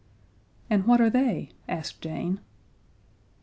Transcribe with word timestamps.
"And 0.67 0.87
what 0.87 0.99
are 0.99 1.11
they?" 1.11 1.49
asked 1.69 2.01
Jane. 2.01 2.39